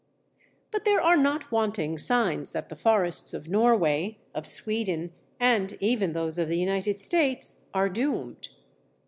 [0.71, 6.13] But there are not wanting signs that the forests of Norway, of Sweden, and even
[6.13, 8.49] those of the United States, are doomed.